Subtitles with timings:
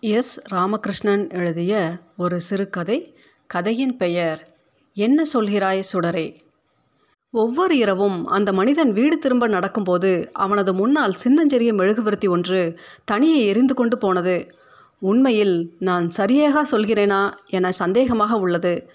[0.00, 0.40] S.
[0.52, 4.56] Ramakrishnan எழுதிய ஒரு சிறுகதை கதையின் பெயர்
[4.94, 6.40] என்ன சொல்கிறாய் சுடரே?
[7.30, 13.98] ஒவ்வொரு இரவும் அந்த மனிதன் வீடு திரும்ப நடக்கும்போது அவனது முன்னால் சின்னஞ்சிறிய மெழுகுவர்த்தி ஒன்று தனியே எரிந்து கொண்டு
[13.98, 14.54] போனது.
[14.98, 17.32] உண்மையில் நான் சரியாக சொல்கிறேனா?
[17.46, 18.90] என சந்தேகமாக உள்ளது.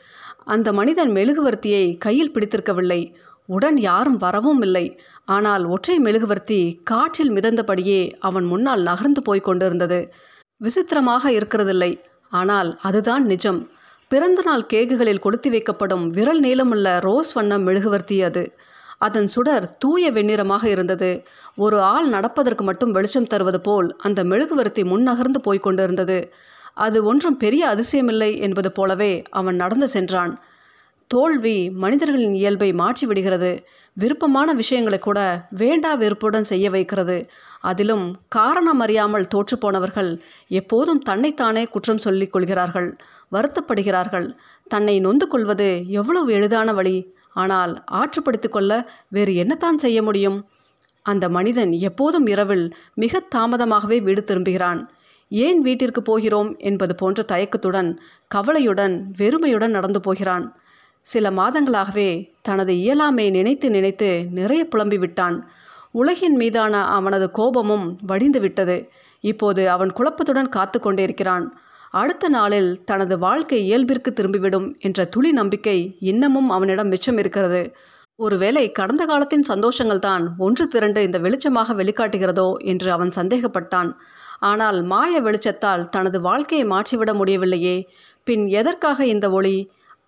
[0.45, 3.15] அந்த மனிதன் மெழுகுவர்த்தியை கையில் பிடித்திருக்கவில்லை.
[3.45, 4.99] உடன் யாரும் வரவும் இல்லை.
[5.25, 10.13] ஆனால் ஒற்றை மெழுகுவர்த்தி காற்றில் மிதந்தபடியே அவன் முன்னால் நகர்ந்து போய்க் கொண்டிருந்தது.
[10.63, 11.91] விசித்திரமாக இருக்கிறதில்லை.
[12.31, 13.61] ஆனால் அதுதான் நிஜம்.
[14.11, 18.43] பிறந்தநாள் கேக்குகளில் கொளுத்தி வைக்கப்படும் விரல் நீளமுள்ள ரோஸ் வண்ணம் மெழுகுவர்த்தி அது
[18.97, 21.09] அதன் சுடர் தூய வெண்ணிறமாக இருந்தது.
[21.55, 26.17] ஒரு ஆள் நடப்பதற்கு மட்டும் வெளிச்சம் தருவது போல் அந்த மெழுகுவர்த்தி முன்னகர்ந்து போய்க் கொண்டிருந்தது.
[26.73, 30.33] அது ஒன்றும் பெரிய அதிசயமில்லை என்பது போலவே அவன் நடந்து சென்றான்.
[31.13, 33.49] தோல்வி மனிதர்களின் இயல்பை மாற்றிவிடுகிறது
[33.97, 37.17] விருப்பமான விஷயங்களை கூட வேண்டா வெறுப்புடன் செய்ய வைக்கிறது.
[37.61, 40.11] அதிலும் காரணம் அறியாமல் தோற்றுப்போனவர்கள்
[40.59, 42.89] எப்போதும் தன்னைத்தானே குற்றம் சொல்லிக் கொள்கிறார்கள்
[43.31, 44.27] வருத்தப்படுகிறார்கள்.
[44.67, 46.97] தன்னை நொந்து கொள்வது எவ்வளவு எளிதான வழி.
[47.33, 48.71] ஆனால் ஆற்றுப்படுத்தி கொள்ள
[49.09, 50.39] வேறு என்னத்தான் செய்ய முடியும்?
[51.05, 52.65] அந்த மனிதன் எப்போதும் இரவில்
[52.95, 54.81] மிக தாமதமாகவே வீடு திரும்புகிறான்.
[55.31, 57.89] ஏன் வீட்டிற்கு போகிறோம் என்பது போன்ற தயக்கத்துடன்
[58.27, 60.45] கவலையுடன் வெறுமையுடன் நடந்து போகிறான்.
[61.05, 62.09] சில மாதங்களாகவே
[62.41, 65.37] தனது இயலாமை நினைத்து நினைத்து நிறைய புலம்பி விட்டான்.
[65.91, 68.77] உலகின் மீதான அவனது கோபமும் வடிந்து விட்டது.
[69.23, 71.45] இப்போது அவன் குழப்பத்துடன் காத்து கொண்டிருக்கிறான்.
[71.91, 77.61] அடுத்த நாளில் தனது வாழ்க்கை இயல்பிற்கு திரும்பிவிடும் என்ற துளி நம்பிக்கை இன்னமும் அவனிடம் மிச்சம் இருக்கிறது.
[78.15, 83.89] ஒருவேளை கடந்த காலத்தின் சந்தோஷங்கள் தான் ஒன்று திரண்டு இந்த வெளிச்சமாக வெளிக்காட்டுகிறதோ என்று அவன் சந்தேகப்பட்டான்.
[84.39, 87.77] ஆனால் மாய வெளிச்சத்தால் தனது வாழ்க்கையை மாற்றிவிட முடியவில்லையே.
[88.27, 89.57] பின் எதற்காக இந்த ஒளி?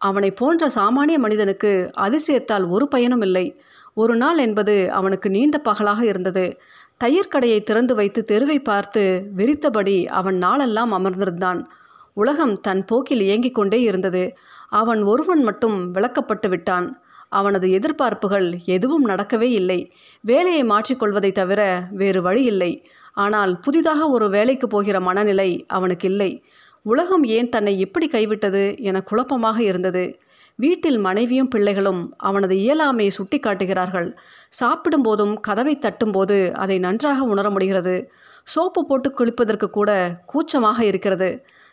[0.07, 3.45] அவனை போன்ற சாமானிய மனிதனுக்கு அதிசயத்தால் ஒரு பயனும் இல்லை.
[3.97, 6.45] ஒரு நாள் என்பது அவனுக்கு நீண்ட பகலாக இருந்தது.
[7.03, 9.03] தையர் கடையை திறந்து வைத்து தெருவை பார்த்து
[9.37, 11.61] விரித்தபடி அவன் நாளெல்லாம் அமர்ந்திருந்தான்.
[12.17, 14.23] உலகம் தன் போக்கில் இயங்கிக் கொண்டே இருந்தது.
[14.73, 16.87] அவன் ஒருவன் மட்டும் விளக்கப்பட்டு விட்டான்.
[17.29, 19.79] அவனது எதிர்பார்ப்புகள் எதுவும் நடக்கவே இல்லை.
[20.23, 21.61] வேலையை மாற்றிக்கொள்வதை தவிர
[21.91, 22.71] வேறு வழி இல்லை.
[23.17, 26.31] ஆனால் புதிதாக ஒரு வேலைக்கு போகிற மனநிலை அவனுக்கு இல்லை.
[26.85, 30.03] உலகம் ஏன் தன்னை எப்படி கைவிட்டது என குழப்பமாக இருந்தது.
[30.56, 34.09] வீட்டில் மனைவியும் பிள்ளைகளும் அவனது இயலாமையை சுட்டி காட்டுகிறார்கள்
[34.59, 37.95] சாப்பிடும்போதும் கதவை தட்டும்போது அதை நன்றாக உணர முடிகிறது.
[38.44, 39.91] சோப்பு போட்டு குளிப்பதற்கு கூட
[40.25, 41.29] கூச்சமாக இருக்கிறது.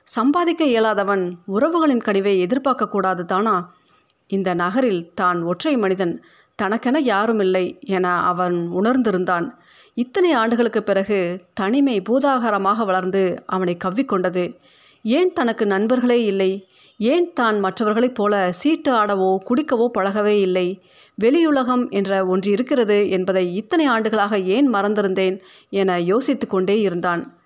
[0.06, 3.56] சம்பாதிக்க இயலாதவன் உறவுகளின் கனிவை எதிர்பார்க்கக்கூடாது தானா?
[4.31, 6.15] இந்த நகரில் தான் ஒற்றை மனிதன்
[6.59, 9.47] தனக்கென யாரும் இல்லை என அவன் உணர்ந்திருந்தான்.
[9.95, 11.19] இத்தனை ஆண்டுகளுக்கு பிறகு
[11.55, 14.45] தனிமை பூதாகாரமாக வளர்ந்து அவனை கவ்விக்கொண்டது.
[15.05, 16.69] ஏன் தனக்கு நண்பர்களே இல்லை?
[16.99, 20.83] ஏன் தான் மற்றவர்களைப் போல சீட்டு ஆடவோ குடிக்கவோ பழகவே இல்லை?
[21.23, 27.37] வெளியுலகம் என்ற ஒன்று இருக்கிறது என்பதை இத்தனை ஆண்டுகளாக ஏன் மறந்திருந்தேன் என யோசித்து கொண்டே இருந்தான்.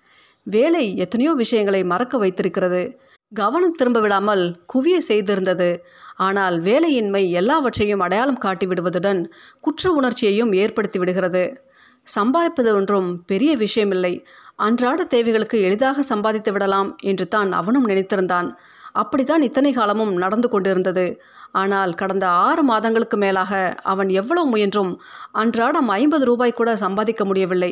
[0.43, 2.99] வேலை எத்தனையோ விஷயங்களை மறக்க வைத்திருக்கிறது.
[3.33, 4.43] கவனம் திரும்ப விடாமல்
[4.73, 5.77] குவிய செய்திருந்தது.
[6.15, 9.25] ஆனால் வேலையின்மை எல்லாவற்றையும் அடையாளம் காட்டி விடுவதுடன்
[9.59, 11.66] குற்ற உணர்ச்சியையும் ஏற்படுத்தி விடுகிறது.
[12.15, 14.13] சம்பாதிப்பது ஒன்றும் பெரிய விஷயமில்லை.
[14.55, 18.49] அன்றாட தேவைகளுக்கு எளிதாக சம்பாதித்து விடலாம் என்று தான் அவனும் நினைத்திருந்தான்.
[18.93, 21.05] அப்படித்தான் இத்தனை காலமும் நடந்து கொண்டிருந்தது.
[21.51, 23.51] ஆனால் கடந்த ஆறு மாதங்களுக்கு மேலாக
[23.83, 24.91] அவன் எவ்வளவு முயன்றும்
[25.31, 27.71] அன்றாடம் ஐம்பது ரூபாய் கூட சம்பாதிக்க முடியவில்லை.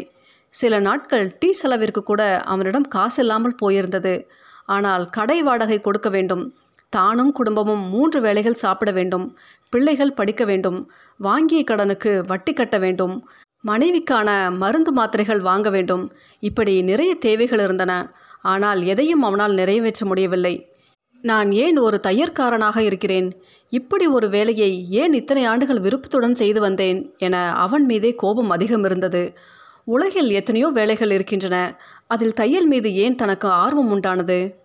[0.53, 4.13] சில நாட்கள் டீ செலவிற்கு கூட அவனிடம் காசு இல்லாமல் போயிருந்தது.
[4.65, 6.43] ஆனால் கடை வாடகை கொடுக்க வேண்டும்.
[6.89, 9.25] தானும் குடும்பமும் மூன்று வேளைகள் சாப்பிட வேண்டும்.
[9.69, 10.79] பிள்ளைகள் படிக்க வேண்டும்.
[11.19, 13.15] வாங்கிய கடனுக்கு வட்டி கட்ட வேண்டும்.
[13.67, 16.13] மனைவிக்கான மருந்து மாத்திரைகள் வாங்க வேண்டும்.
[16.39, 18.15] இப்படி நிறைய தேவைகள் இருந்தன.
[18.41, 20.73] ஆனால் எதையும் அவனால் நிறைவேற்ற முடியவில்லை.
[21.21, 23.41] நான் ஏன் ஒரு தையற்காரனாக இருக்கிறேன்?
[23.69, 29.33] இப்படி ஒரு வேலையை ஏன் இத்தனை ஆண்டுகள் விருப்பத்துடன் செய்து வந்தேன் என அவன் மீதே கோபம் அதிகம் இருந்தது.
[29.85, 31.79] உலகில் எத்தனையோ வேலைகள் இருக்கின்றன.
[32.07, 34.55] அதில் தையல் மீது ஏன் தனக்கு ஆர்வம் உண்டானது?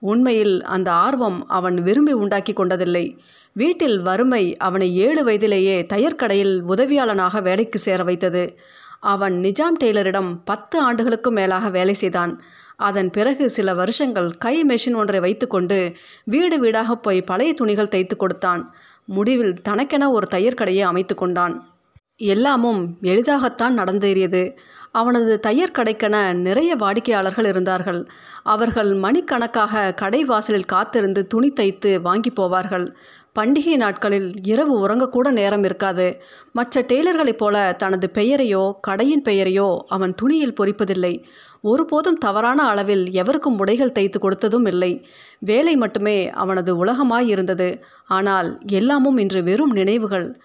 [0.00, 3.18] உண்மையில் அந்த ஆர்வம் அவன் விரும்பி உண்டாக்கி கொண்டதில்லை.
[3.52, 8.58] வீட்டில் வறுமை அவனை ஏழு வயதிலேயே தையற்கடையில் உதவியாளனாக வேலைக்கு சேர வைத்தது.
[9.00, 12.42] அவன் நிஜாம் டெய்லரிடம் பத்து ஆண்டுகளுக்கும் மேலாக வேலை செய்தான்.
[12.76, 15.92] அதன் பிறகு சில வருஷங்கள் கை மெஷின் ஒன்றை வைத்துக்கொண்டு
[16.24, 18.74] வீடு வீடாக போய் பழைய துணிகள் தைத்து கொடுத்தான்.
[19.04, 21.68] முடிவில் தனக்கென ஒரு தையற்கடையை அமைத்து கொண்டான்.
[22.16, 24.56] எல்லாமும் எளிதாகத்தான் நடந்தேறியது.
[24.92, 28.08] அவனது தையர் கடைக்கென நிறைய வாடிக்கையாளர்கள் இருந்தார்கள்.
[28.42, 32.94] அவர்கள் மணிக்கணக்காக கடை வாசலில் காத்திருந்து துணி தைத்து வாங்கி போவார்கள்.
[33.38, 36.22] பண்டிகை நாட்களில் இரவு உறங்கக்கூட நேரம் இருக்காது.
[36.52, 41.24] மற்ற டெய்லர்களைப் போல தனது பெயரையோ கடையின் பெயரையோ அவன் துணியில் பொறிப்பதில்லை.
[41.60, 45.06] ஒருபோதும் தவறான அளவில் எவருக்கும் உடைகள் தைத்து கொடுத்ததும் இல்லை.
[45.38, 50.40] வேலை மட்டுமே அவனது உலகமாய் இருந்தது ஆனால் எல்லாமும் இன்று வெறும் நினைவுகள்.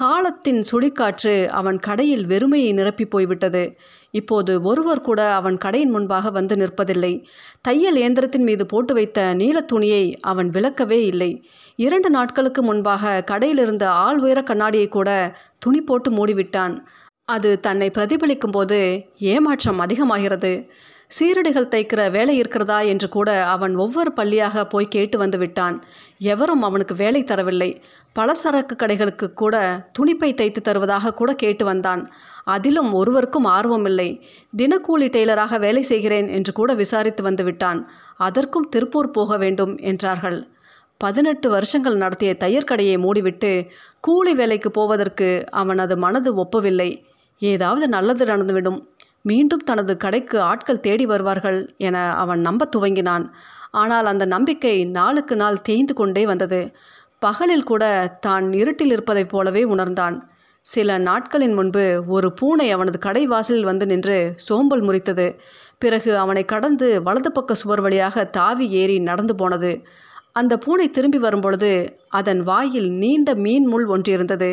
[0.00, 3.76] காலத்தின் சுழிக்காற்று அவன் கடையில் வெறுமையை நிரப்பி போய்விட்டது.
[4.10, 7.24] இப்போது ஒருவர் கூட அவன் கடையின் முன்பாக வந்து நிற்பதில்லை.
[7.60, 11.48] தையல் இயந்திரத்தின் மீது போட்டு வைத்த நீலத் துணியை அவன் விளக்கவே இல்லை.
[11.76, 16.78] இரண்டு நாட்களுக்கு முன்பாக கடையிலிருந்த ஆள் உயர கண்ணாடியை கூட துணி போட்டு மூடிவிட்டான்.
[17.24, 20.70] அது தன்னை பிரதிபலிக்கும் போது ஏமாற்றம் அதிகமாகிறது.
[21.18, 25.76] சீரடிகள் தைக்கிற வேலை இருக்கிறதா என்று கூட அவன் ஒவ்வொரு பள்ளியாக போய் கேட்டு வந்து விட்டான்.
[26.18, 27.70] எவரும் அவனுக்கு வேலை தரவில்லை.
[28.18, 29.54] பலசரக்கு கடைகளுக்கு கூட
[29.98, 32.10] துணிப்பை தைத்து தருவதாக கூட கேட்டு வந்தான்.
[32.44, 34.20] அதிலும் ஒருவருக்கும் ஆர்வமில்லை.
[34.56, 37.90] தினக்கூலி டெய்லராக வேலை செய்கிறேன் என்று கூட விசாரித்து வந்து விட்டான்.
[38.16, 40.48] அதற்கும் திருப்பூர் போக வேண்டும் என்றார்கள்.
[40.96, 43.66] பதினெட்டு வருஷங்கள் நடத்திய தையற்கடையை மூடிவிட்டு
[44.00, 46.90] கூலி வேலைக்கு போவதற்கு அவனது மனது ஒப்பவில்லை.
[47.38, 48.80] ஏதாவது நல்லது நடந்துவிடும்.
[49.22, 53.24] மீண்டும் தனது கடைக்கு ஆட்கள் தேடி வருவார்கள் என அவன் நம்ப துவங்கினான்.
[53.70, 56.60] ஆனால் அந்த நம்பிக்கை நாளுக்கு நாள் தேய்ந்து கொண்டே வந்தது.
[57.18, 57.84] பகலில் கூட
[58.20, 60.16] தான் இருட்டில் இருப்பதைப் போலவே உணர்ந்தான்.
[60.66, 65.26] சில நாட்களின் முன்பு ஒரு பூனை அவனது கடை வாசலில் வந்து நின்று சோம்பல் முறித்தது.
[65.78, 69.72] பிறகு அவனை கடந்து வலது பக்க சுவர் வழியாக தாவி ஏறி நடந்து போனது.
[70.32, 71.70] அந்த பூனை திரும்பி வரும்பொழுது
[72.08, 74.50] அதன் வாயில் நீண்ட மீன் முள் ஒன்றிருந்தது.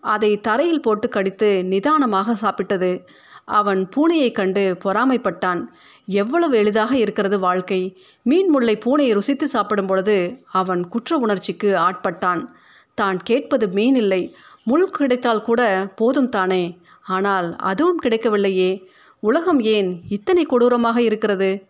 [0.00, 2.90] அதை தரையில் போட்டு கடித்து நிதானமாக சாப்பிட்டது.
[3.46, 5.64] அவன் பூனையைக் கண்டு பொறாமைப்பட்டான்.
[6.06, 7.98] எவ்வளவு எளிதாக இருக்கிறது வாழ்க்கை.
[8.22, 12.46] மீன் முல்லை பூனையை ருசித்து சாப்பிடும் பொழுது அவன் குற்ற உணர்ச்சிக்கு ஆட்பட்டான்.
[12.94, 14.36] தான் கேட்பது மீன் இல்லை.
[14.64, 16.78] முள் கிடைத்தால் கூட போதும் தானே.
[17.02, 18.84] ஆனால் அதுவும் கிடைக்கவில்லையே.
[19.20, 21.66] உலகம் ஏன் இத்தனை கொடூரமாக இருக்கிறது?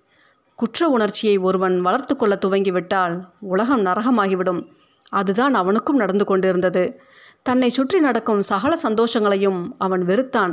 [0.54, 4.66] குற்ற உணர்ச்சியை ஒருவன் வளர்த்து கொள்ள துவங்கிவிட்டால் உலகம் நரகமாகிவிடும்.
[5.08, 7.00] அதுதான் அவனுக்கும் நடந்து கொண்டிருந்தது.
[7.46, 10.52] தன்னை சுற்றி நடக்கும் சகல சந்தோஷங்களையும் அவன் வெறுத்தான்.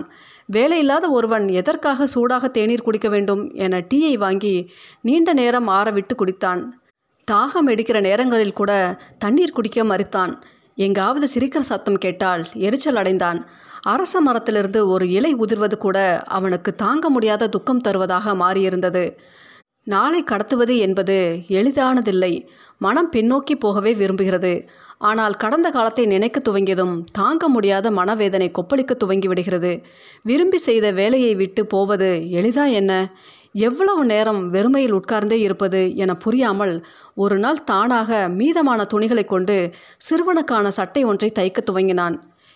[0.51, 4.56] வேலையில்லாத ஒருவன் எதற்காக சூடாக தேநீர் குடிக்க வேண்டும் என டீயை வாங்கி
[5.01, 6.62] நீண்ட நேரம் ஆறவிட்டு குடித்தான்.
[7.31, 8.72] தாகம் எடுக்கிற நேரங்களில் கூட
[9.18, 10.34] தண்ணீர் குடிக்க மறுத்தான்.
[10.75, 13.40] எங்காவது சிரிக்கிற சத்தம் கேட்டால் எரிச்சல் அடைந்தான்.
[13.81, 15.98] அரச மரத்திலிருந்து ஒரு இலை உதிர்வது கூட
[16.38, 19.06] அவனுக்கு தாங்க முடியாத துக்கம் தருவதாக மாறியிருந்தது.
[19.88, 21.16] நாளை கடத்துவது என்பது
[21.48, 22.34] எளிதானதில்லை.
[22.80, 24.54] மனம் பின்னோக்கி போகவே விரும்புகிறது.
[25.03, 29.71] ஆனால் கடந்த காலத்தை நினைக்க துவங்கியதும் தாங்க முடியாத மனவேதனை கொப்பளிக்க துவங்கி விடுகிறது.
[30.21, 32.09] விரும்பி செய்த வேலையை விட்டு போவது
[32.39, 32.91] எளிதா என்ன?
[33.67, 36.75] எவ்வளவு நேரம் வெறுமையில் உட்கார்ந்தே இருப்பது என புரியாமல்
[37.15, 39.57] ஒரு நாள் தானாக மீதமான துணிகளை கொண்டு
[40.07, 42.15] சிறுவனுக்கான சட்டை ஒன்றை தைக்க துவங்கினான்.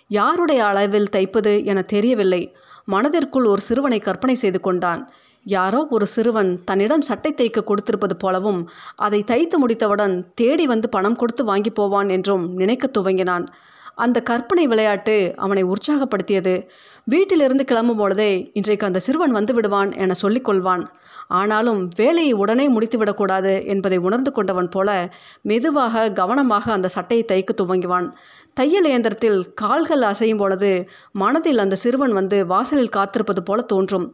[0.09, 2.41] யாருடைய அளவில் தைப்பது என தெரியவில்லை.
[2.85, 5.01] மனதிற்குள் ஒரு சிறுவனை கற்பனை செய்து கொண்டான்.
[5.45, 11.43] யாரோ ஒரு சிறுவன் தன்னிடம் சட்டை தைக்க கொடுத்திருப்பது போலவும் அதை தைத்து முடித்தவுடன் தேடி வந்து பணம் கொடுத்து
[11.43, 13.45] வாங்கி போவான் என்றும் நினைக்க துவங்கினான்.
[13.95, 16.53] அந்த கற்பனை விளையாட்டு அவனை உற்சாகப்படுத்தியது.
[17.03, 20.83] வீட்டிலிருந்து கிளம்பும் பொழுதே இன்றைக்கு அந்த சிறுவன் வந்து விடுவான் என சொல்லிக்கொள்வான்
[21.27, 24.89] ஆனாலும் வேலையை உடனே முடித்துவிடக்கூடாது என்பதை உணர்ந்து கொண்டவன் போல
[25.41, 28.09] மெதுவாக கவனமாக அந்த சட்டையை தைக்க துவங்குவான்.
[28.53, 30.71] தையல் இயந்திரத்தில் கால்கள் அசையும் பொழுது
[31.11, 34.07] மனதில் அந்த சிறுவன் வந்து வாசலில் காத்திருப்பது போல தோன்றும்.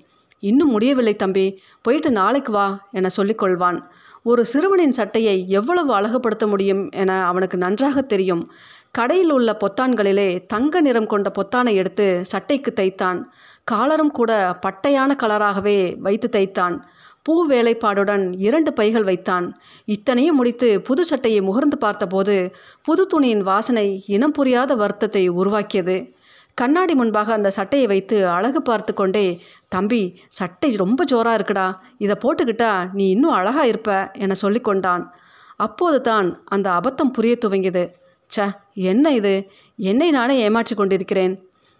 [0.49, 1.45] இன்னும் முடியவில்லை தம்பி.
[1.81, 3.79] போயிட்டு நாளைக்கு வா என சொல்லிக்கொள்வான்.
[4.23, 8.43] ஒரு சிறுவனின் சட்டையை எவ்வளவு அழகுபடுத்த முடியும் என அவனுக்கு நன்றாக தெரியும்.
[8.91, 13.19] கடையில் உள்ள பொத்தான்களிலே தங்க நிறம் கொண்ட பொத்தானை எடுத்து சட்டைக்கு தைத்தான்.
[13.63, 14.31] காலரும் கூட
[14.65, 16.75] பட்டையான கலராகவே வைத்து தைத்தான்.
[17.25, 19.45] பூ வேலைப்பாடுடன் இரண்டு பைகள் வைத்தான்.
[19.85, 22.35] இத்தனையும் முடித்து புது சட்டையை முகர்ந்து பார்த்தபோது
[22.83, 25.97] புது துணியின் வாசனை இனம் புரியாத வருத்தத்தை உருவாக்கியது.
[26.53, 31.75] கண்ணாடி முன்பாக அந்த சட்டையை வைத்து அழகு பார்த்து கொண்டே தம்பி சட்டை ரொம்ப ஜோராக இருக்குடா.
[31.97, 35.03] இதை போட்டுக்கிட்டா நீ இன்னும் அழகாக இருப்ப என சொல்லிக்கொண்டான்
[35.55, 37.83] அப்போது தான் அந்த அபத்தம் புரிய துவங்கியது.
[38.29, 39.49] ச்ச என்ன இது?
[39.77, 41.33] என்னை நானே ஏமாற்றி கொண்டிருக்கிறேன்.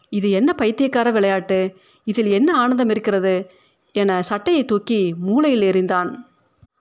[0.09, 1.75] இது என்ன பைத்தியக்கார விளையாட்டு?
[2.03, 3.49] இதில் என்ன ஆனந்தம் இருக்கிறது?
[3.91, 6.09] என சட்டையை தூக்கி மூளையில் எறிந்தான்.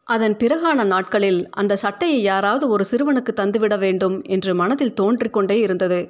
[0.09, 6.01] அதன் பிறகான நாட்களில் அந்த சட்டையை யாராவது ஒரு சிறுவனுக்கு தந்துவிட வேண்டும் என்று மனதில் தோன்றிக்கொண்டே இருந்தது.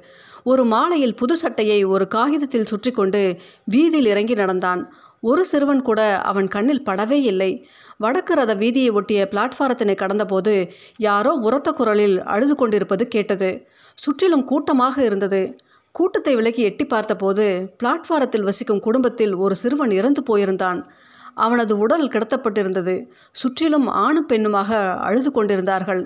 [0.43, 3.21] ஒரு மாலையில் புது சட்டையை ஒரு காகிதத்தில் சுற்றி கொண்டு
[3.63, 4.81] வீதியில் இறங்கி நடந்தான்.
[5.19, 7.51] ஒரு சிறுவன் கூட அவன் கண்ணில் படவே இல்லை.
[7.97, 10.53] வடக்கு ரத வீதியை ஒட்டிய பிளாட்ஃபாரத்தினை கடந்தபோது
[10.97, 13.51] யாரோ உரத்த குரலில் அழுது கொண்டிருப்பது கேட்டது.
[13.97, 15.41] சுற்றிலும் கூட்டமாக இருந்தது.
[15.91, 17.45] கூட்டத்தை விலக்கி எட்டி பார்த்தபோது
[17.83, 20.79] பிளாட்ஃபாரத்தில் வசிக்கும் குடும்பத்தில் ஒரு சிறுவன் இறந்து போயிருந்தான்.
[21.33, 22.95] அவனது உடல் கிடத்தப்பட்டிருந்தது.
[23.31, 26.03] சுற்றிலும் ஆணும் பெண்ணுமாக அழுது கொண்டிருந்தார்கள்.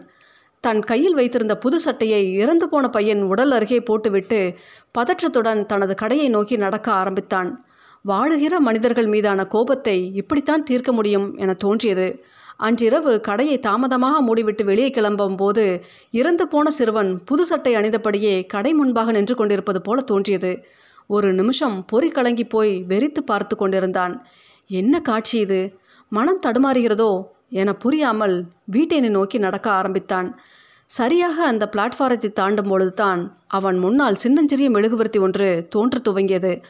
[0.61, 4.39] தன் கையில் வைத்திருந்த புது சட்டையை இறந்து போன பையன் உடல் அருகே போட்டுவிட்டு
[4.97, 7.65] பதற்றத்துடன் தனது கடையை நோக்கி நடக்க ஆரம்பித்தான்.
[8.07, 12.07] வாழுகிற மனிதர்கள் மீதான கோபத்தை இப்படித்தான் தீர்க்க முடியும் என தோன்றியது.
[12.57, 19.11] அன்றிரவு கடையை தாமதமாக மூடிவிட்டு வெளியே கிளம்பும் போது இறந்து போன சிறுவன் புது சட்டை அணிந்தபடியே கடை முன்பாக
[19.11, 20.63] நின்று கொண்டிருப்பது போல தோன்றியது.
[21.07, 24.15] ஒரு நிமிஷம் பொறி கலங்கி போய் வெறித்து பார்த்து கொண்டிருந்தான்.
[24.69, 25.79] என்ன காட்சி இது?
[26.09, 30.39] மனம் தடுமாறுகிறதோ என புரியாமல் வீட்டினை நோக்கி நடக்க ஆரம்பித்தான்.
[30.85, 36.63] சரியாக அந்த பிளாட்ஃபாரத்தை தாண்டும் பொழுதுதான் அவன் முன்னால் சின்னஞ்சிறிய மெழுகுவர்த்தி ஒன்று தோன்று துவங்கியது.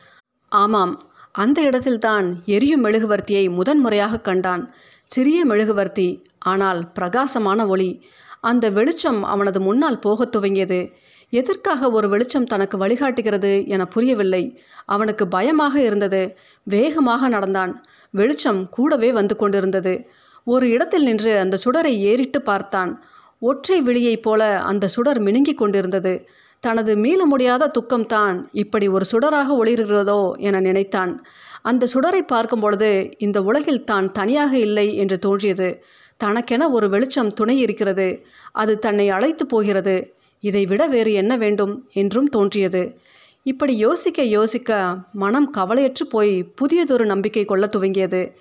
[0.50, 1.02] ஆமாம்
[1.32, 4.74] அந்த இடத்தில்தான் எரியும் மெழுகுவர்த்தியை முதன்முறையாக கண்டான்.
[5.06, 8.06] சிறிய மெழுகுவர்த்தி ஆனால் பிரகாசமான ஒளி.
[8.42, 10.92] அந்த வெளிச்சம் அவனது முன்னால் போகத் துவங்கியது.
[11.30, 14.62] எதற்காக ஒரு வெளிச்சம் தனக்கு வழிகாட்டுகிறது என புரியவில்லை.
[14.86, 16.38] அவனுக்கு பயமாக இருந்தது.
[16.64, 17.86] வேகமாக நடந்தான்.
[18.12, 20.08] வெளிச்சம் கூடவே வந்து கொண்டிருந்தது.
[20.44, 23.04] ஒரு இடத்தில் நின்று அந்த சுடரை ஏறிட்டு பார்த்தான்.
[23.40, 26.28] ஒற்றை விழியைப் போல அந்த சுடர் மினுங்கிக் கொண்டிருந்தது.
[26.60, 31.26] தனது மீள முடியாத துக்கம்தான் இப்படி ஒரு சுடராக ஒளிர்கிறதோ என நினைத்தான்.
[31.62, 35.84] அந்த சுடரை பார்க்கும் பொழுது இந்த உலகில் தான் தனியாக இல்லை என்று தோன்றியது.
[36.18, 38.26] தனக்கென ஒரு வெளிச்சம் துணை இருக்கிறது.
[38.52, 40.17] அது தன்னை அழைத்து போகிறது.
[40.40, 42.98] இதை விட வேறு என்ன வேண்டும் என்றும் தோன்றியது.
[43.44, 48.32] இப்படி யோசிக்க யோசிக்க மனம் கவலையற்று போய் புதியதொரு நம்பிக்கை கொள்ளத் துவங்கியது.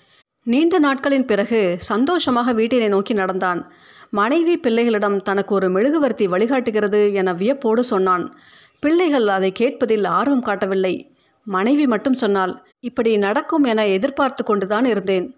[0.44, 3.72] நீண்ட நாட்களின் பிறகு சந்தோஷமாக வீட்டினை நோக்கி நடந்தான்.
[4.10, 8.38] மனைவி பிள்ளைகளிடம் தனக்கு ஒரு மெழுகுவர்த்தி வழிகாட்டுகிறது என வியப்போடு சொன்னான்.
[8.80, 11.10] பிள்ளைகள் அதை கேட்பதில் ஆர்வம் காட்டவில்லை.
[11.44, 15.36] மனைவி மட்டும் சொன்னாள் இப்படி நடக்கும் என எதிர்பார்த்து கொண்டுதான் இருந்தேன்.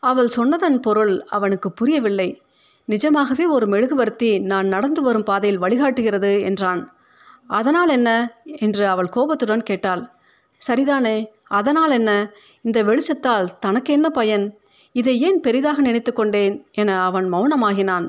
[0.00, 2.42] அவள் சொன்னதன் பொருள் அவனுக்கு புரியவில்லை.
[2.90, 6.96] நிஜமாகவே ஒரு மெழுகுவர்த்தி நான் நடந்து வரும் பாதையில் வழிகாட்டுகிறது என்றான்.
[7.46, 8.32] அதனால் என்ன?
[8.44, 10.10] என்று அவள் கோபத்துடன் கேட்டாள்.
[10.68, 12.32] சரிதானே அதனால் என்ன?
[12.62, 14.58] இந்த வெளிச்சத்தால் தனக்கு என்ன பயன்?
[14.92, 16.66] இதை ஏன் பெரிதாக நினைத்து கொண்டேன்?
[16.72, 18.08] என அவன் மௌனமாகினான்.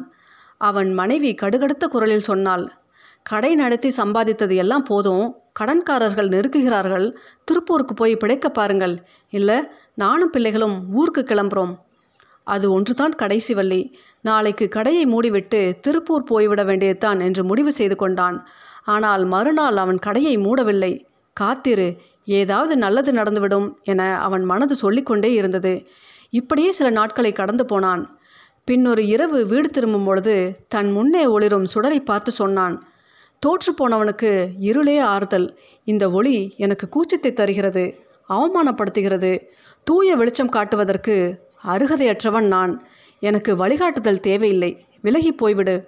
[0.58, 2.72] அவன் மனைவி கடுகடுத்த குரலில் சொன்னாள்.
[3.24, 5.36] கடை நடத்தி சம்பாதித்தது எல்லாம் போதும்.
[5.60, 7.16] கடன்காரர்கள் நெருக்குகிறார்கள்.
[7.44, 9.04] திருப்பூருக்கு போய் பிழைக்க பாருங்கள்.
[9.30, 11.76] இல்லை நானும் பிள்ளைகளும் ஊருக்கு கிளம்புறோம்.
[12.44, 13.96] அது ஒன்றுதான் கடைசி வள்ளி.
[14.22, 18.48] நாளைக்கு கடையை மூடிவிட்டு திருப்பூர் போய்விட வேண்டியதுதான் என்று முடிவு செய்து கொண்டான்.
[18.86, 21.06] ஆனால் மறுநாள் அவன் கடையை மூடவில்லை.
[21.34, 25.88] காத்திரு ஏதாவது நல்லது நடந்துவிடும் என அவன் மனது சொல்லிக்கொண்டே இருந்தது.
[26.30, 28.20] இப்படியே சில நாட்களை கடந்து போனான்.
[28.72, 32.84] பின்னொரு இரவு வீடு திரும்பும் பொழுது தன் முன்னே ஒளிரும் சுடரை பார்த்து சொன்னான்.
[33.40, 35.58] தோற்று போனவனுக்கு இருளே ஆறுதல்.
[35.84, 39.40] இந்த ஒளி எனக்கு கூச்சத்தை தருகிறது அவமானப்படுத்துகிறது.
[39.84, 41.16] தூய வெளிச்சம் காட்டுவதற்கு
[41.63, 42.88] அருகதையற்றவன் நான்.
[43.20, 44.86] எனக்கு வழிகாட்டுதல் தேவையில்லை.
[45.01, 45.84] விலகி போய்விடு.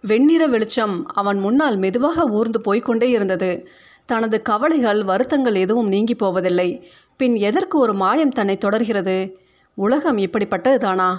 [0.00, 3.68] வெண்ணிற வெளிச்சம் அவன் முன்னால் மெதுவாக ஊர்ந்து போய்க்கொண்டே இருந்தது.
[4.06, 6.90] தனது கவலைகள் வருத்தங்கள் எதுவும் நீங்கி போவதில்லை.
[7.16, 9.38] பின் எதற்கு ஒரு மாயம் தன்னை தொடர்கிறது?
[9.74, 11.16] உலகம் இப்படிப்பட்டதுதானா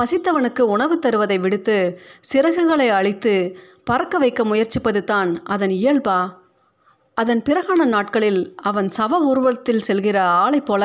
[0.00, 2.00] பசித்தவனுக்கு உணவு தருவதை விடுத்து
[2.32, 6.34] சிறகுகளை அழித்து பறக்க வைக்க முயற்சிப்பது தான் அதன் இயல்பா?
[7.20, 10.84] அதன் பிறகான நாட்களில் அவன் சவ உருவத்தில் செல்கிற ஆளை போல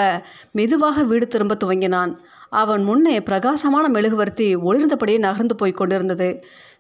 [0.52, 2.12] மெதுவாக வீடு திரும்ப துவங்கினான்.
[2.62, 6.30] அவன் முன்னே பிரகாசமான மெழுகுவர்த்தி ஒளிர்ந்தபடியே நகர்ந்து போய் கொண்டிருந்தது.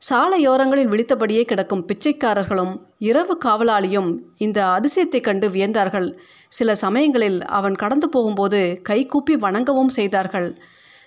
[0.09, 2.73] சாலையோரங்களில் விழித்தபடியே கிடக்கும் பிச்சைக்காரர்களும்
[3.09, 6.09] இரவு காவலாளியும் இந்த அதிசயத்தை கண்டு வியந்தார்கள்.
[6.47, 10.49] சில சமயங்களில் அவன் கடந்து போகும்போது கைகூப்பி வணங்கவும் செய்தார்கள்.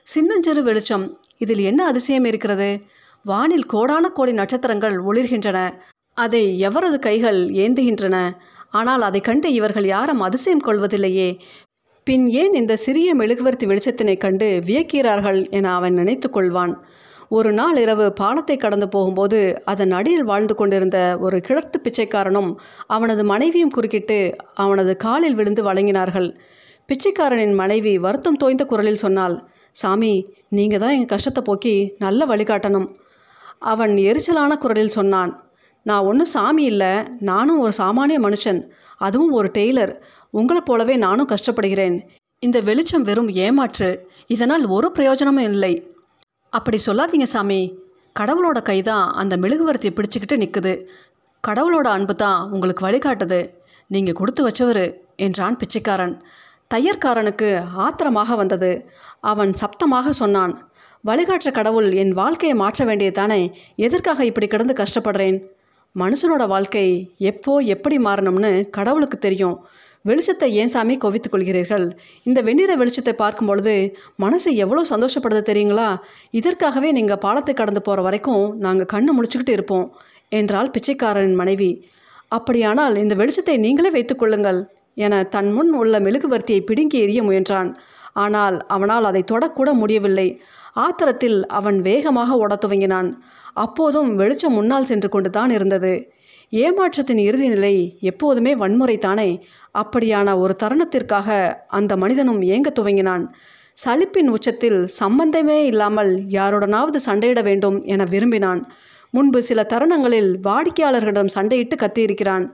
[0.07, 1.07] சின்னஞ்சிறு வெளிச்சம்
[1.39, 2.71] இதில் என்ன அதிசயம் இருக்கிறது?
[3.25, 5.59] வானில் கோடான கோடி நட்சத்திரங்கள் ஒளிர்கின்றன.
[6.17, 8.17] அதை எவரது கைகள் ஏந்துகின்றன?
[8.71, 11.31] ஆனால் அதை கண்டு இவர்கள் யாரும் அதிசயம் கொள்வதில்லையே.
[12.07, 16.75] பின் ஏன் இந்த சிறிய மெழுகுவர்த்தி வெளிச்சத்தினை கண்டு வியக்கிறார்கள் என அவன் நினைத்து கொள்வான்.
[17.29, 22.51] ஒரு நாள் இரவு பாலத்தை கடந்து போகும்போது அதன் அடியில் வாழ்ந்து கொண்டிருந்த ஒரு கிழட்டு பிச்சைக்காரனும்
[22.97, 24.19] அவனது மனைவியும் குறுக்கிட்டு
[24.65, 26.29] அவனது காலில் விழுந்து வழங்கினார்கள்.
[26.89, 29.37] பிச்சைக்காரனின் மனைவி வருத்தம் தோய்ந்த குரலில் சொன்னாள்
[29.75, 30.15] சாமி
[30.59, 32.89] நீங்கள் தான் எங்கள் கஷ்டத்தை போக்கி நல்ல வழிகாட்டணும்.
[33.73, 35.33] அவன் எரிச்சலான குரலில் சொன்னான்
[35.89, 36.93] நான் ஒன்றும் சாமி இல்லை.
[37.31, 38.61] நானும் ஒரு சாமானிய மனுஷன்.
[38.99, 39.93] அதுவும் ஒரு டெய்லர்.
[40.31, 41.97] உங்களைப் போலவே நானும் கஷ்டப்படுகிறேன்.
[42.43, 43.91] இந்த வெளிச்சம் வெறும் ஏமாற்று.
[44.27, 45.73] இதனால் ஒரு பிரயோஜனமும் இல்லை.
[46.51, 47.61] அப்படி சொல்லாதீங்க சாமி.
[48.21, 50.73] கடவுளோட கை தான் அந்த மெழுகுவர்த்தியை பிடிச்சிக்கிட்டு நிற்குது
[51.49, 53.41] கடவுளோட அன்பு தான் உங்களுக்கு வழிகாட்டுது.
[53.95, 54.85] நீங்கள் கொடுத்து வச்சவர்
[55.17, 56.15] என்றான் பிச்சைக்காரன்.
[56.75, 57.49] தையற்காரனுக்கு
[57.85, 58.71] ஆத்திரமாக வந்தது.
[59.33, 60.55] அவன் சப்தமாக சொன்னான்
[61.09, 63.41] வழிகாட்டுற கடவுள் என் வாழ்க்கையை மாற்ற வேண்டியதானே
[63.87, 65.39] எதற்காக இப்படி கிடந்து கஷ்டப்படுறேன்?
[66.01, 66.87] மனுஷனோட வாழ்க்கை
[67.31, 69.57] எப்போ எப்படி மாறணும்னு கடவுளுக்கு தெரியும்.
[70.05, 71.87] வெளிச்சத்தை ஏன் சாமி கொவித்துக் கொள்கிறீர்கள்?
[72.29, 73.75] இந்த வெண்ணிற வெளிச்சத்தை பார்க்கும் பொழுது
[74.25, 75.89] மனசு எவ்வளோ சந்தோஷப்படுது தெரியுங்களா?
[76.41, 79.87] இதற்காகவே நீங்கள் பாலத்தை கடந்து போகிற வரைக்கும் நாங்கள் கண்ணு முடிச்சுக்கிட்டு இருப்போம்
[80.33, 81.71] என்றாள் பிச்சைக்காரனின் மனைவி.
[82.29, 84.61] அப்படியானால் இந்த வெளிச்சத்தை நீங்களே வைத்துக்கொள்ளுங்கள்
[84.97, 87.71] என தன் முன் உள்ள மெழுகுவர்த்தியை பிடுங்கி எறிய முயன்றான்.
[88.17, 90.29] ஆனால் அவனால் அதை தொடக்கூட முடியவில்லை.
[90.77, 93.09] ஆத்திரத்தில் அவன் வேகமாக ஓடத் துவங்கினான்.
[93.55, 95.95] அப்போதும் வெளிச்சம் முன்னால் சென்று கொண்டு தான் இருந்தது.
[96.53, 99.31] ஏமாற்றத்தின் இறுதி நிலை எப்போதுமே வன்முறை தானே
[99.75, 101.29] அப்படியான ஒரு தருணத்திற்காக
[101.69, 103.25] அந்த மனிதனும் ஏங்க துவங்கினான்.
[103.77, 108.63] சலிப்பின் உச்சத்தில் சம்பந்தமே இல்லாமல் யாருடனாவது சண்டையிட வேண்டும் என விரும்பினான்.
[109.17, 112.47] முன்பு சில தருணங்களில் வாடிக்கையாளர்களிடம் சண்டையிட்டு கத்தியிருக்கிறான்.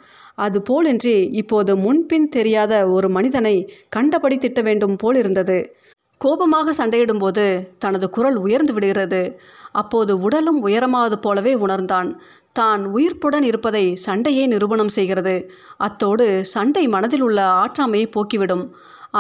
[0.45, 3.57] அது போலின்றி இப்போது முன்பின் தெரியாத ஒரு மனிதனை
[3.89, 5.59] கண்டபடி திட்ட வேண்டும் போல் இருந்தது.
[6.21, 7.45] கோபமாக சண்டையிடும்போது
[7.79, 9.23] தனது குரல் உயர்ந்து விடுகிறது.
[9.81, 12.11] அப்போது உடலும் உயரமாவது போலவே உணர்ந்தான்.
[12.53, 15.35] தான் உயிர்ப்புடன் இருப்பதை சண்டையே நிரூபணம் செய்கிறது.
[15.87, 18.65] அத்தோடு சண்டை மனதில் உள்ள ஆற்றாமையை போக்கிவிடும்.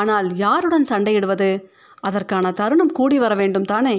[0.00, 1.50] ஆனால் யாருடன் சண்டையிடுவது?
[2.00, 3.96] அதற்கான தருணம் கூடி வர வேண்டும் தானே?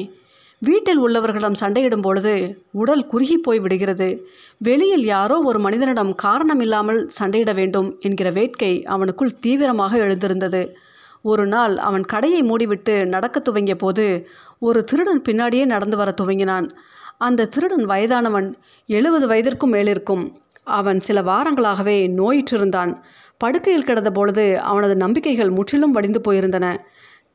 [0.63, 4.27] வீட்டில் உள்ளவர்களிடம் சண்டையிடும் பொழுது உடல் குறுகி போய் விடுகிறது.
[4.58, 10.75] வெளியில் யாரோ ஒரு மனிதனிடம் காரணமில்லாமல் சண்டையிட வேண்டும் என்கிற வேட்கை அவனுக்குள் தீவிரமாக எழுந்திருந்தது.
[11.22, 14.27] ஒரு நாள் அவன் கடையை மூடிவிட்டு நடக்கத் துவங்கிய போது
[14.60, 16.70] ஒரு திருடன் பின்னாடியே நடந்து வர துவங்கினான்.
[17.17, 18.55] அந்த திருடன் வயதானவன்
[18.88, 20.38] எழுபது வயதிற்கும் மேலிருக்கும்.
[20.63, 22.98] அவன் சில வாரங்களாகவே நோயிற்றிருந்தான்.
[23.38, 26.77] படுக்கையில் கிடந்த பொழுது அவனது நம்பிக்கைகள் முற்றிலும் வடிந்து போயிருந்தன.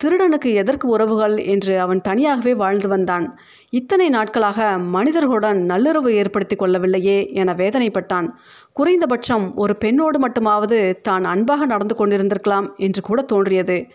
[0.02, 3.38] திருடனுக்கு எதற்கு உறவுகள் என்று அவன் தனியாகவே வாழ்ந்து வந்தான்.
[3.70, 8.28] இத்தனை நாட்களாக மனிதர்களுடன் நல்லுறவு ஏற்படுத்தி கொள்ளவில்லையே என வேதனைப்பட்டான்.
[8.72, 13.86] குறைந்தபட்சம் ஒரு பெண்ணோடு மட்டுமாவது தான் அன்பாக நடந்து கொண்டிருந்திருக்கலாம் என்று கூட தோன்றியது.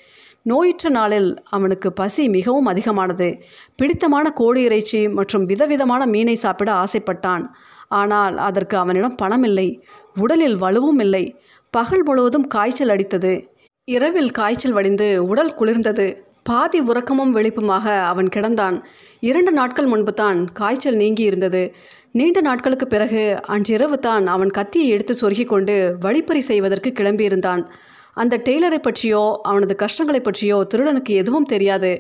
[0.43, 3.41] நோயுற்ற நாளில் அவனுக்கு பசி மிகவும் அதிகமானது.
[3.75, 7.45] பிடித்தமான கோழி இறைச்சி மற்றும் விதவிதமான மீனை சாப்பிட ஆசைப்பட்டான்.
[7.88, 9.67] ஆனால் அதற்கு அவனிடம் பணம் இல்லை
[10.19, 11.25] உடலில் வலுவும் இல்லை.
[11.69, 13.33] பகல் முழுவதும் காய்ச்சல் அடித்தது.
[13.88, 16.06] இரவில் காய்ச்சல் வடிந்து உடல் குளிர்ந்தது.
[16.44, 18.78] பாதி உறக்கமும் வெளிப்புமாக அவன் கிடந்தான்.
[19.30, 21.63] இரண்டு நாட்கள் முன்பு தான் காய்ச்சல் நீங்கி இருந்தது
[22.12, 23.22] நீண்ட நாட்களுக்கு பிறகு
[23.56, 27.63] அன்றிரவு தான் அவன் கத்தியை எடுத்து சொருகி கொண்டு வழிப்பறி செய்வதற்கு கிளம்பியிருந்தான்.
[28.13, 31.92] அந்த டெய்லரை பற்றியோ அவனது கஷ்டங்களை பற்றியோ திருடனுக்கு எதுவும் தெரியாது.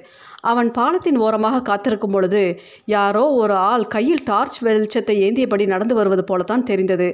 [0.41, 2.43] அவன் பாலத்தின் ஓரமாக காத்திருக்கும் பொழுது
[2.95, 7.09] யாரோ ஒரு ஆள் கையில் டார்ச் வெளிச்சத்தை ஏந்தியபடி நடந்து வருவது போலத்தான் தெரிந்தது.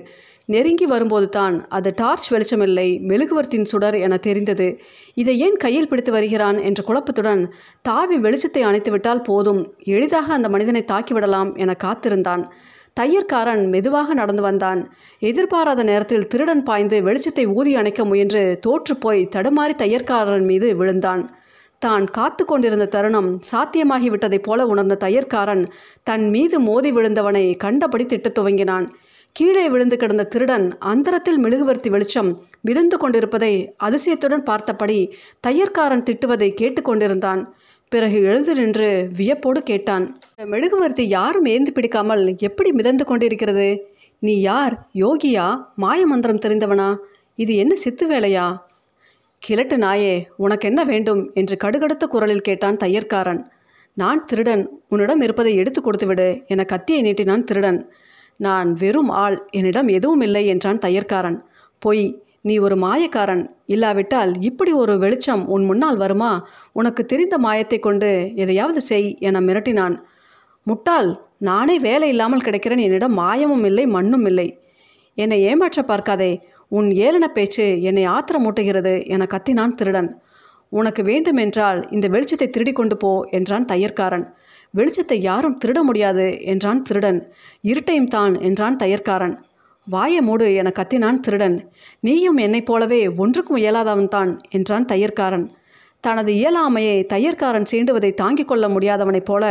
[0.49, 4.67] நெருங்கி வரும்போது தான் அது டார்ச் வெளிச்சமில்லை மெழுகுவர்த்தின் சுடர் என தெரிந்தது.
[5.13, 7.43] இதை ஏன் கையில் பிடித்து வருகிறான் என்ற குழப்பத்துடன்
[7.81, 9.61] தாவி வெளிச்சத்தை அணைத்துவிட்டால் போதும்
[9.95, 12.43] எளிதாக அந்த மனிதனை தாக்கிவிடலாம் என காத்திருந்தான்.
[12.99, 14.79] தையற்காரன் மெதுவாக நடந்து வந்தான்.
[15.19, 21.23] எதிர்பாராத நேரத்தில் திருடன் பாய்ந்து வெளிச்சத்தை ஊதி அணைக்க முயன்று தோற்றுப்போய் தடுமாறி தையற்காரன் மீது விழுந்தான்.
[21.81, 25.63] தான் காத்து கொண்டிருந்த தருணம் சாத்தியமாகிவிட்டதைப் போல உணர்ந்த தையற்காரன்
[26.03, 28.87] தன் மீது மோதி விழுந்தவனை கண்டபடி திட்டத் துவங்கினான்.
[29.31, 35.13] கீழே விழுந்து கிடந்த திருடன் அந்தரத்தில் மெழுகுவர்த்தி வெளிச்சம் மிதந்து கொண்டிருப்பதை அதிசயத்துடன் பார்த்தபடி
[35.47, 37.45] தையற்காரன் திட்டுவதை கேட்டுக்கொண்டிருந்தான்
[37.89, 43.87] பிறகு எழுந்து நின்று வியப்போடு கேட்டான் மெழுகுவர்த்தி யாரும் ஏந்தி பிடிக்காமல் எப்படி மிதந்து கொண்டிருக்கிறது?
[44.19, 44.89] நீ யார்?
[44.93, 45.63] யோகியா?
[45.75, 46.97] மாயமந்திரம் தெரிந்தவனா?
[47.35, 48.57] இது என்ன சித்து வேலையா?
[49.39, 51.31] கிழட்டு நாயே உனக்கு என்ன வேண்டும்?
[51.33, 53.45] என்று கடுகடுத்த குரலில் கேட்டான் தையற்காரன்.
[53.93, 56.45] நான் திருடன் உன்னிடம் இருப்பதை எடுத்து கொடுத்துவிடு.
[56.45, 57.93] என கத்தியை நீட்டினான் திருடன்.
[58.39, 61.39] நான் வெறும் ஆள் என்னிடம் எதுவும் இல்லை என்றான் தையற்காரன்.
[61.79, 62.03] பொய்
[62.41, 63.43] நீ ஒரு மாயக்காரன்.
[63.65, 66.31] இல்லாவிட்டால் இப்படி ஒரு வெளிச்சம் உன் முன்னால் வருமா?
[66.73, 69.95] உனக்கு தெரிந்த மாயத்தை கொண்டு எதையாவது செய் என மிரட்டினான்.
[70.63, 72.81] முட்டாள் நானே வேலை இல்லாமல் கிடைக்கிறேன்.
[72.81, 74.47] என்னிடம் மாயமும் இல்லை மண்ணும் இல்லை.
[75.17, 76.31] என்னை ஏமாற்ற பார்க்காதே.
[76.71, 80.09] உன் ஏளன பேச்சு என்னை ஆத்திரமூட்டுகிறது என கத்தினான் திருடன்.
[80.71, 84.25] உனக்கு வேண்டுமென்றால் இந்த வெளிச்சத்தை திருடி கொண்டு போ என்றான் தையற்காரன்.
[84.77, 87.19] வெளிச்சத்தை யாரும் திருட முடியாது என்றான் திருடன்.
[87.61, 89.35] இருட்டையும் தான் என்றான் தையற்காரன்.
[89.87, 91.57] வாய மூடு என கத்தினான் திருடன்.
[91.99, 95.47] நீயும் என்னைப் போலவே ஒன்றுக்கும் இயலாதவன் தான் என்றான் தையற்காரன்.
[96.01, 99.43] தனது இயலாமையை தையற்காரன் சீண்டுவதை தாங்கிக் கொள்ள முடியாதவனைப் போல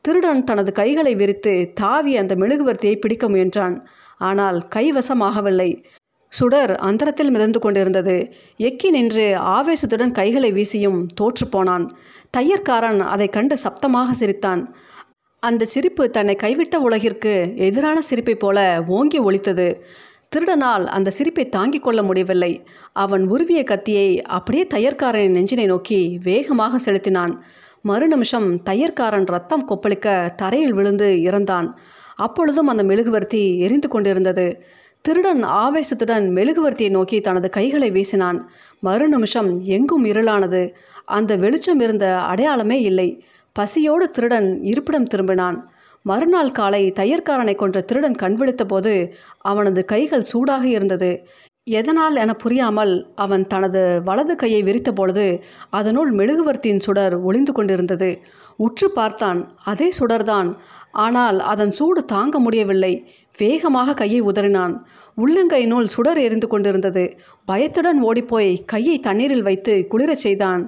[0.00, 3.76] திருடன் தனது கைகளை விரித்து தாவி அந்த மெழுகுவர்த்தியை பிடிக்க முயன்றான்.
[4.20, 5.70] ஆனால் கைவசமாகவில்லை.
[6.36, 8.16] சுடர் அந்தரத்தில் மிதந்து கொண்டிருந்தது.
[8.58, 11.86] எக்கி நின்று ஆவேசத்துடன் கைகளை வீசியும் தோற்றுப்போனான்
[12.36, 14.62] தையற்காரன் அதை கண்டு சப்தமாக சிரித்தான்.
[15.42, 19.68] அந்த சிரிப்பு தன்னை கைவிட்ட உலகிற்கு எதிரான சிரிப்பைப் போல ஓங்கி ஒழித்தது
[20.32, 22.52] திருடனால் அந்த சிரிப்பை தாங்கிக் கொள்ள முடியவில்லை.
[22.92, 27.34] அவன் உருவிய கத்தியை அப்படியே தையற்காரனின் நெஞ்சினை நோக்கி வேகமாக செலுத்தினான்.
[27.88, 31.68] மறுநிமிஷம் தையற்காரன் ரத்தம் கொப்பளிக்க தரையில் விழுந்து இறந்தான்.
[32.16, 34.46] அப்பொழுதும் அந்த மெழுகுவர்த்தி எரிந்து கொண்டிருந்தது.
[35.08, 38.38] திருடன் ஆவேசத்துடன் மெழுகுவர்த்தியை நோக்கி தனது கைகளை வீசினான்.
[38.82, 40.74] மறுநிமிஷம் எங்கும் இருளானது.
[41.04, 43.24] அந்த வெளிச்சம் இருந்த அடையாளமே இல்லை.
[43.52, 45.58] பசியோடு திருடன் இருப்பிடம் திரும்பினான்.
[46.02, 51.26] மறுநாள் காலை தையற்காரனை கொன்ற திருடன் கண்விழித்த போது அவனது கைகள் சூடாக இருந்தது.
[51.66, 58.18] எதனால் என புரியாமல் அவன் தனது வலது கையை விரித்த பொழுது அதனுள் மெழுகுவர்த்தியின் சுடர் ஒளிந்து கொண்டிருந்தது.
[58.56, 60.50] உற்று பார்த்தான் அதே சுடர்தான்.
[60.90, 62.92] ஆனால் அதன் சூடு தாங்க முடியவில்லை.
[63.38, 64.74] வேகமாக கையை உதறினான்.
[65.16, 67.04] உள்ளங்கையினுள் சுடர் எரிந்து கொண்டிருந்தது.
[67.44, 70.62] பயத்துடன் ஓடிப்போய் கையை தண்ணீரில் வைத்து குளிரச் செய்தான்.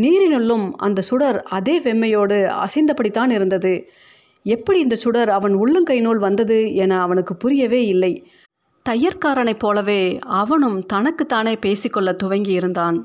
[0.00, 3.74] நீரினுள்ளும் அந்த சுடர் அதே வெம்மையோடு அசைந்தபடித்தான் இருந்தது.
[4.42, 8.26] எப்படி இந்த சுடர் அவன் உள்ளங்கையினுள் வந்தது என அவனுக்கு புரியவே இல்லை.
[8.88, 12.96] தையற்காரனைப் போலவே அவனும் தனக்குத்தானே பேசிக்கொள்ள துவங்கி இருந்தான்